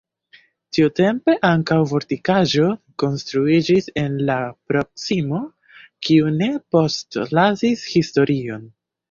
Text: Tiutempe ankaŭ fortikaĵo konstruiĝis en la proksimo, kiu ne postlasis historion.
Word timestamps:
Tiutempe 0.75 1.33
ankaŭ 1.49 1.75
fortikaĵo 1.91 2.69
konstruiĝis 3.03 3.91
en 4.05 4.17
la 4.31 4.39
proksimo, 4.73 5.43
kiu 6.09 6.33
ne 6.41 6.49
postlasis 6.79 7.87
historion. 7.95 8.67